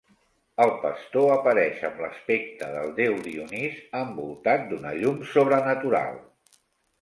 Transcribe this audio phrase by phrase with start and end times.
[0.63, 6.19] El pastor apareix amb l'aspecte del déu Dionís, envoltat d'una llum sobrenatural.